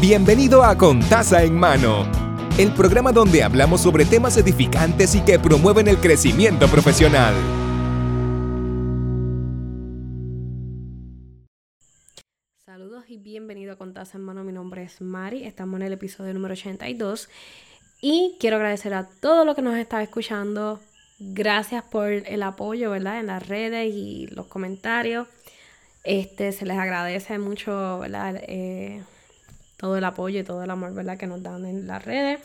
[0.00, 2.10] Bienvenido a Con Taza en Mano,
[2.58, 7.34] el programa donde hablamos sobre temas edificantes y que promueven el crecimiento profesional.
[12.64, 14.42] Saludos y bienvenido a Con Taza en Mano.
[14.42, 17.28] Mi nombre es Mari, estamos en el episodio número 82
[18.00, 20.80] y quiero agradecer a todo lo que nos está escuchando.
[21.18, 23.20] Gracias por el apoyo, ¿verdad?
[23.20, 25.28] En las redes y los comentarios.
[26.04, 28.40] Este, se les agradece mucho, ¿verdad?
[28.48, 29.02] Eh,
[29.80, 31.16] todo el apoyo y todo el amor, ¿verdad?
[31.16, 32.40] Que nos dan en las redes.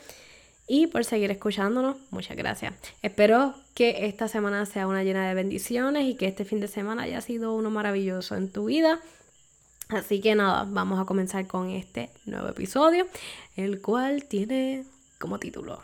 [0.66, 2.72] Y por seguir escuchándonos, muchas gracias.
[3.02, 7.02] Espero que esta semana sea una llena de bendiciones y que este fin de semana
[7.02, 9.00] haya sido uno maravilloso en tu vida.
[9.88, 13.06] Así que nada, vamos a comenzar con este nuevo episodio,
[13.54, 14.84] el cual tiene
[15.20, 15.80] como título.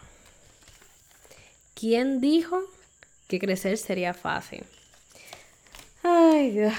[1.74, 2.60] ¿Quién dijo
[3.28, 4.64] que crecer sería fácil?
[6.02, 6.74] Ay, Dios.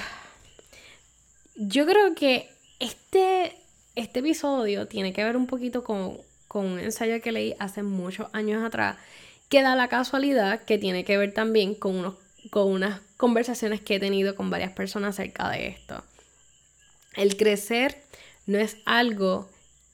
[1.56, 2.50] Yo creo que
[2.80, 3.56] este,
[3.94, 8.28] este episodio tiene que ver un poquito con, con un ensayo que leí hace muchos
[8.32, 8.96] años atrás,
[9.48, 12.14] que da la casualidad que tiene que ver también con, unos,
[12.50, 16.02] con unas conversaciones que he tenido con varias personas acerca de esto.
[17.16, 18.02] El crecer
[18.46, 19.48] no es algo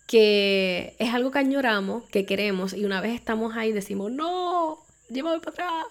[0.06, 4.78] que es algo que añoramos, que queremos, y una vez estamos ahí decimos, no,
[5.08, 5.86] llévame para atrás,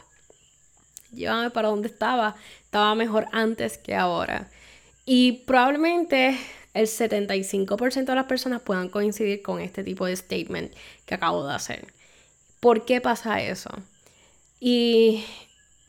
[1.14, 4.50] llévame para donde estaba, estaba mejor antes que ahora.
[5.06, 6.38] Y probablemente
[6.74, 10.74] el 75% de las personas puedan coincidir con este tipo de statement
[11.06, 11.88] que acabo de hacer.
[12.60, 13.70] ¿Por qué pasa eso?
[14.60, 15.26] Y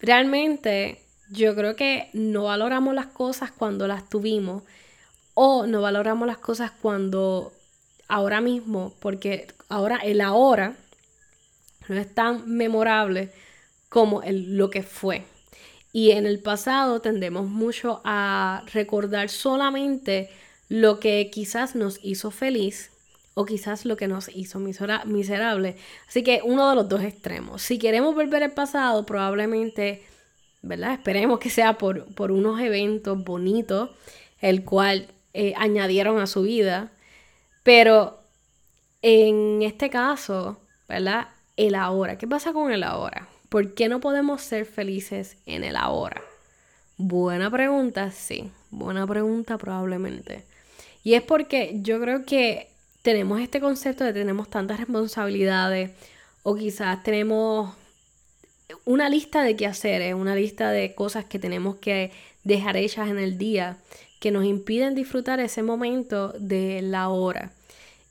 [0.01, 4.63] realmente yo creo que no valoramos las cosas cuando las tuvimos
[5.35, 7.53] o no valoramos las cosas cuando
[8.09, 10.75] ahora mismo, porque ahora el ahora
[11.89, 13.33] no es tan memorable
[13.89, 15.25] como el, lo que fue.
[15.93, 20.31] Y en el pasado tendemos mucho a recordar solamente
[20.71, 22.93] lo que quizás nos hizo feliz
[23.35, 25.77] o quizás lo que nos hizo miserable.
[26.09, 27.61] Así que uno de los dos extremos.
[27.61, 30.05] Si queremos volver al pasado, probablemente,
[30.63, 30.93] ¿verdad?
[30.93, 33.91] Esperemos que sea por, por unos eventos bonitos,
[34.41, 36.93] el cual eh, añadieron a su vida.
[37.65, 38.21] Pero
[39.03, 41.29] en este caso, ¿verdad?
[41.57, 42.17] El ahora.
[42.17, 43.29] ¿Qué pasa con el ahora?
[43.49, 46.23] ¿Por qué no podemos ser felices en el ahora?
[46.97, 48.53] Buena pregunta, sí.
[48.71, 50.45] Buena pregunta probablemente.
[51.03, 52.69] Y es porque yo creo que
[53.03, 55.91] tenemos este concepto de tenemos tantas responsabilidades
[56.43, 57.75] o quizás tenemos
[58.85, 62.13] una lista de qué hacer, una lista de cosas que tenemos que
[62.45, 63.79] dejar hechas en el día
[64.21, 67.53] que nos impiden disfrutar ese momento de la hora.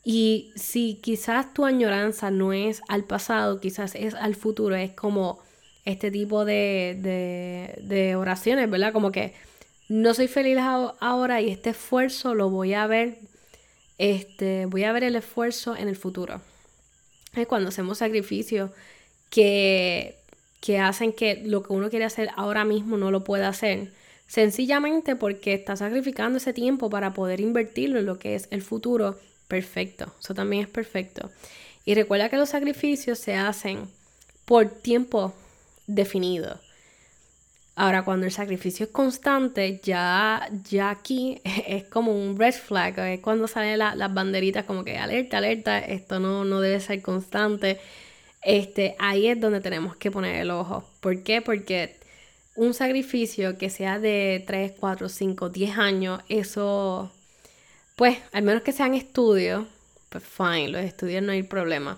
[0.04, 5.40] Y si quizás tu añoranza no es al pasado, quizás es al futuro, es como
[5.86, 8.92] este tipo de, de, oraciones, ¿verdad?
[8.92, 9.34] Como que
[9.90, 13.18] no soy feliz ahora y este esfuerzo lo voy a ver,
[13.98, 16.42] este, voy a ver el esfuerzo en el futuro.
[17.36, 18.72] Es cuando hacemos sacrificios
[19.30, 20.16] que,
[20.62, 23.92] que hacen que lo que uno quiere hacer ahora mismo no lo pueda hacer
[24.30, 29.18] Sencillamente porque está sacrificando ese tiempo para poder invertirlo en lo que es el futuro.
[29.48, 31.32] Perfecto, eso también es perfecto.
[31.84, 33.90] Y recuerda que los sacrificios se hacen
[34.46, 35.34] por tiempo
[35.88, 36.60] definido.
[37.82, 43.22] Ahora, cuando el sacrificio es constante, ya, ya aquí es como un red flag, es
[43.22, 47.80] cuando salen las banderitas como que alerta, alerta, esto no, no debe ser constante.
[48.42, 50.84] Este, ahí es donde tenemos que poner el ojo.
[51.00, 51.42] ¿Por qué?
[51.42, 51.96] Porque
[52.56, 57.10] un sacrificio que sea de 3, 4, 5, 10 años, eso,
[57.96, 59.68] pues, al menos que sean estudios,
[60.10, 61.98] pues fine, los estudios no hay problema.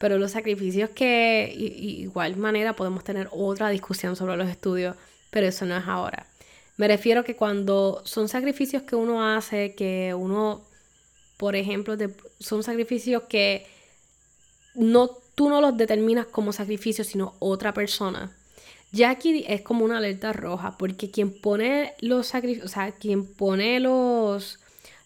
[0.00, 4.96] Pero los sacrificios que, igual manera, podemos tener otra discusión sobre los estudios,
[5.30, 6.26] pero eso no es ahora.
[6.76, 10.62] Me refiero que cuando son sacrificios que uno hace, que uno,
[11.36, 11.96] por ejemplo,
[12.38, 13.66] son sacrificios que
[14.74, 18.34] no, tú no los determinas como sacrificios, sino otra persona
[18.92, 23.24] ya aquí es como una alerta roja, porque quien pone los sacrificios, o sea, quien
[23.24, 24.58] pone los,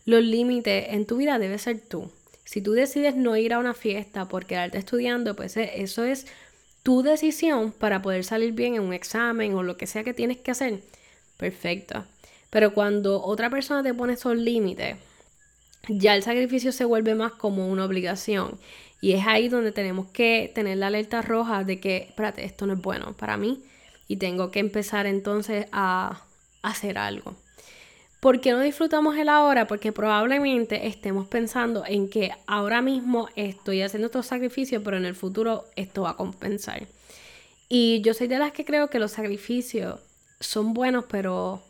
[0.06, 2.10] los límites en tu vida debe ser tú.
[2.44, 6.26] Si tú decides no ir a una fiesta por quedarte estudiando, pues eh, eso es
[6.84, 10.36] tu decisión para poder salir bien en un examen o lo que sea que tienes
[10.36, 10.82] que hacer.
[11.36, 12.04] Perfecto.
[12.50, 14.96] Pero cuando otra persona te pone esos límites,
[15.88, 18.60] ya el sacrificio se vuelve más como una obligación.
[19.00, 22.74] Y es ahí donde tenemos que tener la alerta roja de que, espérate, esto no
[22.74, 23.62] es bueno para mí
[24.06, 26.22] y tengo que empezar entonces a
[26.62, 27.34] hacer algo.
[28.24, 29.66] ¿Por qué no disfrutamos el ahora?
[29.66, 35.14] Porque probablemente estemos pensando en que ahora mismo estoy haciendo estos sacrificios, pero en el
[35.14, 36.86] futuro esto va a compensar.
[37.68, 40.00] Y yo soy de las que creo que los sacrificios
[40.40, 41.60] son buenos, pero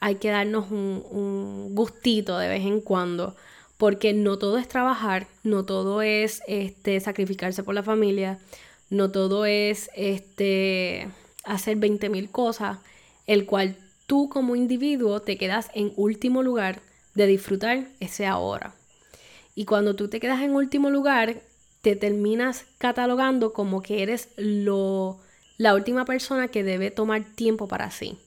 [0.00, 3.34] hay que darnos un, gustito de vez en cuando.
[3.78, 8.38] porque no todo es trabajar, no todo es este, sacrificarse por la familia,
[8.90, 11.08] no todo es este,
[11.42, 12.80] hacer 20.000 cosas,
[13.26, 16.82] el cual tú como individuo te quedas en último lugar
[17.14, 18.74] de disfrutar ese ahora.
[19.54, 21.42] Y cuando tú te quedas en último lugar,
[21.82, 25.18] te terminas catalogando como que eres lo,
[25.58, 28.18] la última persona que debe tomar tiempo para sí.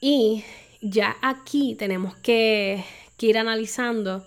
[0.00, 0.44] Y
[0.80, 2.84] ya aquí tenemos que,
[3.16, 4.26] que ir analizando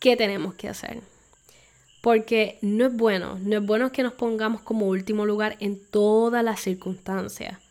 [0.00, 1.00] qué tenemos que hacer.
[2.02, 6.44] Porque no es bueno, no es bueno que nos pongamos como último lugar en todas
[6.44, 7.63] las circunstancias.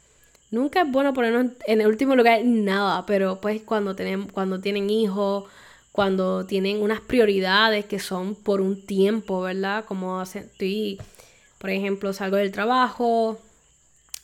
[0.53, 4.88] Nunca es bueno ponernos en el último lugar nada, pero pues cuando, tienen, cuando tienen
[4.91, 5.45] hijos,
[5.91, 9.83] cuando tienen unas prioridades que son por un tiempo, ¿verdad?
[9.85, 11.01] Como estoy,
[11.57, 13.41] por ejemplo, salgo del trabajo,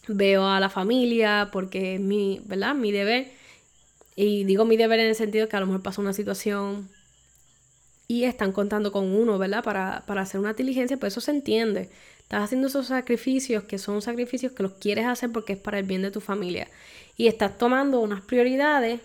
[0.08, 2.76] veo a la familia porque es mi, ¿verdad?
[2.76, 3.32] Mi deber.
[4.16, 6.90] Y digo mi deber en el sentido que a lo mejor pasa una situación
[8.08, 9.64] y están contando con uno, ¿verdad?
[9.64, 11.90] Para, para hacer una diligencia, pues eso se entiende.
[12.30, 15.86] Estás haciendo esos sacrificios que son sacrificios que los quieres hacer porque es para el
[15.88, 16.68] bien de tu familia.
[17.18, 19.02] Y estás tomando unas prioridades,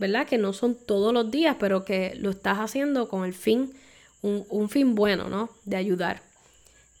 [0.00, 0.26] ¿verdad?
[0.26, 3.72] Que no son todos los días, pero que lo estás haciendo con el fin,
[4.22, 5.50] un, un fin bueno, ¿no?
[5.64, 6.22] De ayudar.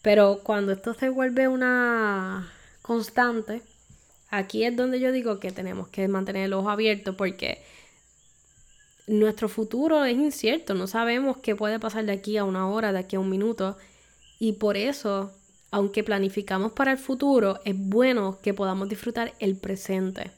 [0.00, 3.60] Pero cuando esto se vuelve una constante,
[4.30, 7.64] aquí es donde yo digo que tenemos que mantener el ojo abierto porque
[9.08, 13.00] nuestro futuro es incierto, no sabemos qué puede pasar de aquí a una hora, de
[13.00, 13.76] aquí a un minuto.
[14.38, 15.32] Y por eso,
[15.74, 20.30] aunque planificamos para el futuro, es bueno que podamos disfrutar el presente.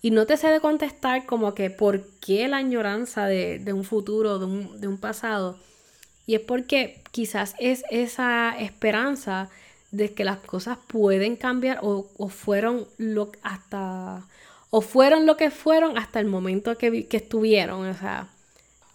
[0.00, 4.40] Y no te sé de contestar como que por qué la añoranza de, un futuro,
[4.40, 5.56] de un, de pasado.
[6.26, 9.50] Y es porque quizás es esa esperanza
[9.92, 14.26] de que las cosas pueden cambiar o, fueron lo, hasta
[14.70, 17.86] o fueron lo que fueron hasta el momento que, que estuvieron.
[17.86, 18.26] O sea,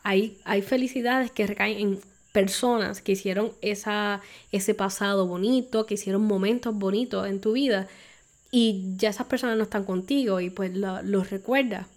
[0.04, 2.00] hay, hay felicidades que recaen en
[2.38, 7.88] personas que hicieron esa, ese pasado bonito, que hicieron momentos bonitos en tu vida
[8.52, 11.88] y ya esas personas no están contigo y pues los recuerdas.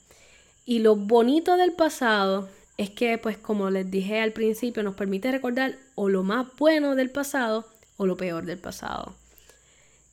[0.65, 2.49] Y lo bonito del pasado
[2.79, 6.95] es que pues como les dije al principio nos permite recordar o lo más bueno
[6.95, 7.67] del pasado
[7.99, 9.15] o lo peor del pasado.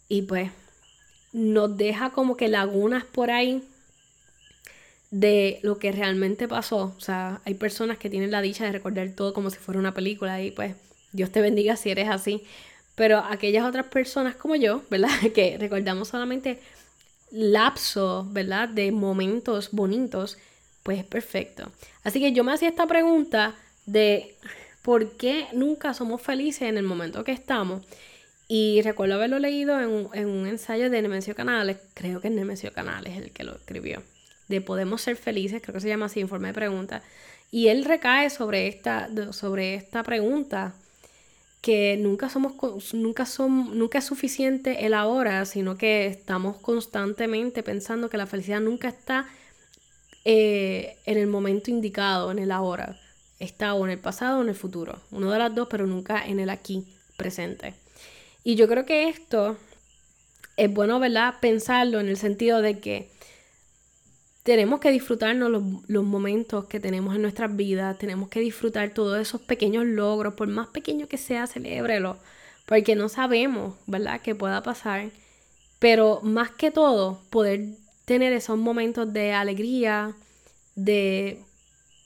[0.10, 0.52] Y pues
[1.32, 3.64] nos deja como que lagunas por ahí
[5.12, 6.94] de lo que realmente pasó.
[6.98, 9.94] O sea, hay personas que tienen la dicha de recordar todo como si fuera una
[9.94, 10.76] película y pues
[11.12, 12.44] Dios te bendiga si eres así.
[12.96, 15.10] Pero aquellas otras personas como yo, ¿verdad?
[15.34, 16.60] Que recordamos solamente
[17.32, 18.70] lapsos, ¿verdad?
[18.70, 20.38] De momentos bonitos,
[20.84, 21.72] pues es perfecto.
[22.04, 23.56] Así que yo me hacía esta pregunta
[23.86, 24.36] de
[24.82, 27.86] por qué nunca somos felices en el momento que estamos.
[28.48, 32.72] Y recuerdo haberlo leído en en un ensayo de Nemesio Canales, creo que es Nemesio
[32.72, 34.02] Canales el que lo escribió,
[34.48, 37.04] de Podemos ser felices, creo que se llama así, informe de preguntas.
[37.52, 40.74] Y él recae sobre esta, sobre esta pregunta,
[41.62, 42.54] que nunca somos,
[42.94, 48.62] nunca son, nunca es suficiente el ahora, sino que estamos constantemente pensando que la felicidad
[48.62, 49.28] nunca está
[50.24, 53.00] eh, en el momento indicado, en el ahora.
[53.40, 55.00] Está o en el pasado o en el futuro.
[55.12, 56.86] Uno de las dos, pero nunca en el aquí
[57.18, 57.74] presente.
[58.44, 59.58] Y yo creo que esto
[60.56, 61.36] es bueno, ¿verdad?
[61.40, 63.10] Pensarlo en el sentido de que
[64.48, 69.42] tenemos que disfrutarnos los, momentos que tenemos en nuestras vidas, tenemos que disfrutar todos esos
[69.42, 72.18] pequeños logros, por más pequeño que sea, celébrelo,
[72.66, 75.10] porque no sabemos, ¿verdad?, qué pueda pasar,
[75.80, 80.16] pero más que todo, poder tener esos momentos de alegría,
[80.76, 81.44] de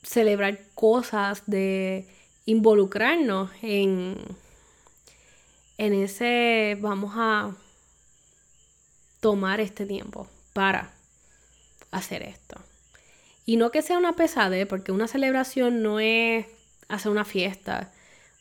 [0.01, 2.07] celebrar cosas, de
[2.45, 4.17] involucrarnos en,
[5.77, 7.55] en ese vamos a
[9.19, 10.91] tomar este tiempo para
[11.91, 12.59] hacer esto.
[13.45, 16.45] Y no que sea una pesadez, porque una celebración no es
[16.87, 17.91] hacer una fiesta.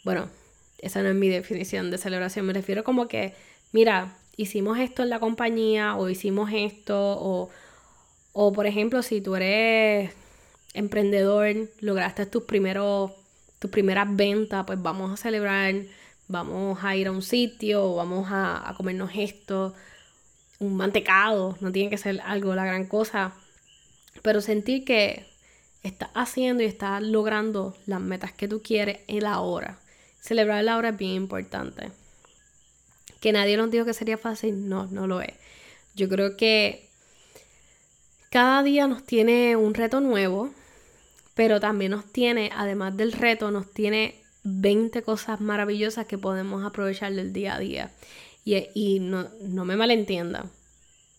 [0.04, 0.30] Bueno,
[0.78, 2.46] esa no es mi definición de celebración.
[2.46, 3.34] Me refiero como que,
[3.72, 7.50] mira, hicimos esto en la compañía o hicimos esto o,
[8.32, 10.12] o por ejemplo, si tú eres
[10.74, 13.12] emprendedor, lograste tus primeros
[13.58, 15.74] tus primeras ventas, pues vamos a celebrar
[16.30, 19.74] vamos a ir a un sitio, vamos a, comernos esto,
[20.60, 23.34] un mantecado, no tiene que ser algo la gran cosa,
[24.22, 25.26] pero sentir que
[25.82, 29.78] estás haciendo y estás logrando las metas que tú quieres en la hora.
[30.20, 31.90] Celebrar la hora es bien importante.
[33.20, 35.34] Que nadie nos dijo que sería fácil, no, no lo es.
[35.94, 36.88] Yo creo que
[38.30, 40.50] cada día nos tiene un reto nuevo,
[41.34, 47.12] pero también nos tiene, además del reto, nos tiene 20 cosas maravillosas que podemos aprovechar
[47.12, 47.90] del día a día.
[48.44, 50.50] Y, no, no me malentiendan.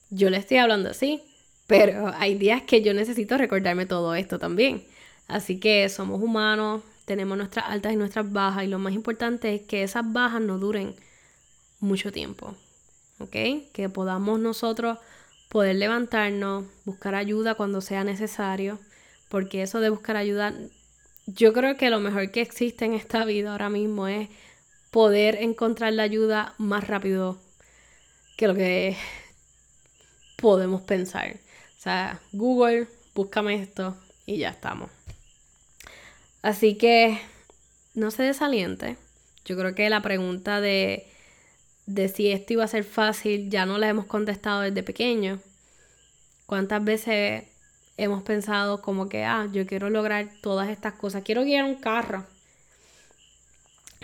[0.10, 1.22] Yo le estoy hablando así,
[1.68, 4.84] pero hay días que yo necesito recordarme todo esto también.
[5.28, 9.62] Así que somos humanos, tenemos nuestras altas y nuestras bajas y lo más importante es
[9.62, 10.96] que esas bajas no duren
[11.80, 12.56] mucho tiempo,
[13.20, 13.36] ¿ok?
[13.74, 14.98] Que podamos nosotros
[15.50, 18.80] poder levantarnos, buscar ayuda cuando sea necesario,
[19.30, 20.54] porque eso de buscar ayuda,
[21.26, 24.30] yo creo que lo mejor que existe en esta vida ahora mismo es
[24.92, 27.40] poder encontrar la ayuda más rápido
[28.38, 28.96] que lo que
[30.38, 31.40] podemos pensar.
[31.82, 33.98] O sea, Google, búscame esto
[34.28, 34.92] y ya estamos.
[36.44, 37.20] Así que
[37.96, 38.98] no se desaliente.
[39.46, 41.08] Yo creo que la pregunta de,
[41.88, 45.40] de si esto iba a ser fácil ya no la hemos contestado desde pequeño.
[46.46, 47.46] ¿Cuántas veces
[47.98, 51.24] hemos pensado como que, ah, yo quiero lograr todas estas cosas?
[51.24, 52.28] Quiero guiar un carro.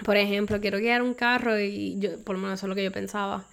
[0.03, 2.85] Por ejemplo, quiero guiar un carro y yo, por lo menos eso es lo que
[2.85, 3.45] yo pensaba.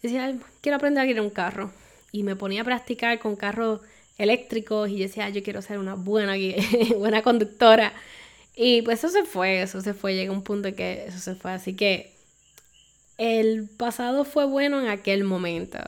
[0.00, 1.70] Decía, quiero aprender a guiar un carro.
[2.12, 3.80] Y me ponía a practicar con carros
[4.18, 6.34] eléctricos y decía, yo quiero ser una buena,
[6.96, 7.92] buena conductora.
[8.54, 11.34] Y pues eso se fue, eso se fue, llega un punto en que eso se
[11.34, 11.52] fue.
[11.52, 12.12] Así que
[13.16, 15.78] el pasado fue bueno en aquel momento.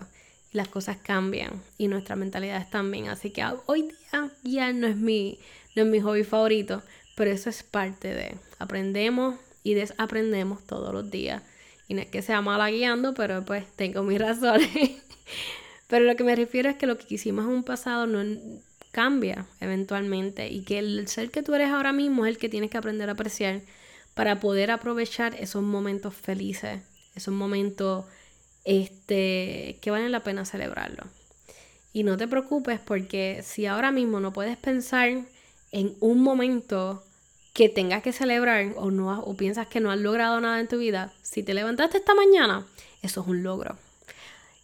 [0.53, 3.09] Las cosas cambian y nuestra mentalidad también.
[3.09, 5.39] Así que hoy día ya no es mi,
[5.75, 6.83] no es mi hobby favorito,
[7.17, 8.37] pero eso es parte de.
[8.59, 11.43] Aprendemos y desaprendemos todos los días.
[11.89, 14.71] Y no es que sea mala guiando, pero pues tengo mis razones.
[15.93, 18.25] Pero lo que me refiero es que lo que quisimos en un pasado no
[18.93, 22.71] cambia eventualmente y que el ser que tú eres ahora mismo es el que tienes
[22.71, 23.61] que aprender a apreciar
[24.15, 26.81] para poder aprovechar esos momentos felices,
[27.15, 28.07] esos momentos
[28.65, 31.05] este, que valen la pena celebrarlo.
[31.93, 35.11] Y no te preocupes porque si ahora mismo no puedes pensar
[35.73, 37.05] en un momento
[37.53, 40.79] que tengas que celebrar o, no, o piensas que no has logrado nada en tu
[40.79, 42.67] vida, si te levantaste esta mañana,
[43.03, 43.77] eso es un logro.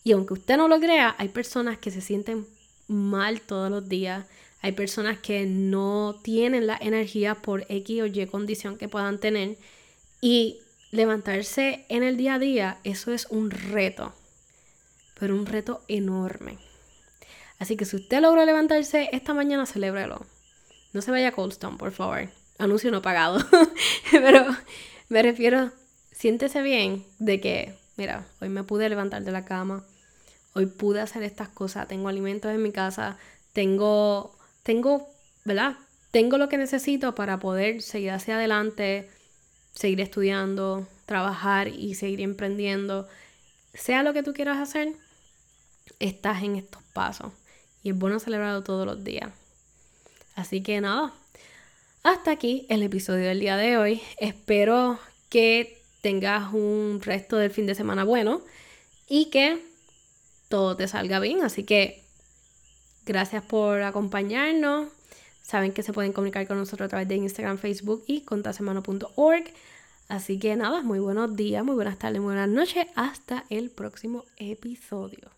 [0.05, 2.47] Y aunque usted no lo crea, hay personas que se sienten
[2.87, 4.26] mal todos los días.
[4.62, 9.57] Hay personas que no tienen la energía por X o Y condición que puedan tener.
[10.21, 10.59] Y
[10.90, 14.14] levantarse en el día a día, eso es un reto.
[15.19, 16.59] Pero un reto enorme.
[17.59, 20.25] Así que si usted logró levantarse esta mañana, celébrelo.
[20.93, 22.28] No se vaya a Coldstone, por favor
[22.59, 23.38] anuncio no pagado.
[24.11, 24.45] Pero
[25.09, 25.71] me refiero,
[26.12, 29.85] siéntese bien de que, mira, hoy me pude levantar de la cama,
[30.55, 33.19] hoy pude hacer estas cosas, tengo alimentos en mi casa,
[33.52, 35.11] tengo, tengo,
[35.45, 35.76] ¿verdad?
[36.12, 39.11] Tengo lo que necesito para poder seguir hacia adelante,
[39.75, 43.09] seguir estudiando, trabajar y seguir emprendiendo.
[43.75, 44.95] Sea lo que tú quieras hacer,
[45.99, 47.33] estás en estos pasos.
[47.83, 49.31] Y es bueno celebrarlo todos los días.
[50.35, 51.12] Así que nada,
[52.05, 54.02] hasta aquí el episodio del día de hoy.
[54.19, 58.43] Espero que tengas un resto del fin de semana bueno
[59.09, 59.62] y que
[60.49, 61.43] todo te salga bien.
[61.43, 62.05] Así que
[63.07, 64.88] gracias por acompañarnos.
[65.43, 69.45] Saben que se pueden comunicar con nosotros a través de Instagram, Facebook y contasemano.org.
[70.09, 72.87] Así que nada, muy buenos días, muy buenas tardes, muy buenas noches.
[72.95, 75.38] Hasta el próximo episodio.